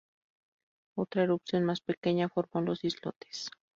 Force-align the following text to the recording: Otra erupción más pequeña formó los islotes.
Otra 0.95 1.21
erupción 1.21 1.63
más 1.63 1.79
pequeña 1.81 2.27
formó 2.27 2.61
los 2.61 2.83
islotes. 2.83 3.51